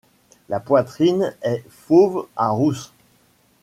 La 0.49 0.59
poitrine 0.59 1.35
est 1.43 1.63
fauve 1.69 2.25
à 2.35 2.49
rousse. 2.49 2.91